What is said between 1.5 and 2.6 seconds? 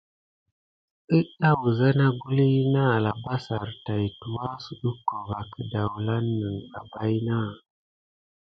wəza naguluy